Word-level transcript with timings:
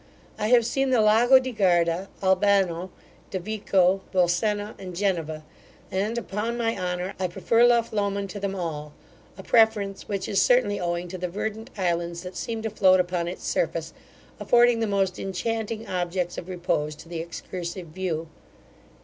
I 0.39 0.47
have 0.47 0.65
seen 0.65 0.89
the 0.89 0.99
Lago 0.99 1.37
di 1.37 1.51
Garda, 1.51 2.09
Albano, 2.23 2.89
De 3.29 3.37
Vico, 3.39 4.01
Bolsena, 4.11 4.73
and 4.79 4.95
Geneva, 4.95 5.43
and, 5.91 6.17
upon 6.17 6.57
my 6.57 6.75
honour, 6.75 7.13
I 7.19 7.27
prefer 7.27 7.63
Lough 7.63 7.89
Lomond 7.91 8.31
to 8.31 8.39
them 8.39 8.55
all, 8.55 8.93
a 9.37 9.43
preference 9.43 10.07
which 10.07 10.27
is 10.27 10.41
certainly 10.41 10.79
owing 10.79 11.07
to 11.09 11.19
the 11.19 11.29
verdant 11.29 11.69
islands 11.77 12.23
that 12.23 12.35
seem 12.35 12.63
to 12.63 12.69
float 12.71 12.99
upon 12.99 13.27
its 13.27 13.43
surface, 13.43 13.93
affording 14.39 14.79
the 14.79 14.87
most 14.87 15.19
inchanting 15.19 15.87
objects 15.87 16.35
of 16.35 16.49
repose 16.49 16.95
to 16.95 17.07
the 17.07 17.19
excursive 17.19 17.85
view. 17.89 18.27